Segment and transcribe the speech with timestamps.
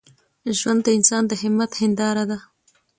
[0.59, 2.37] ژوند د انسان د همت هنداره ده.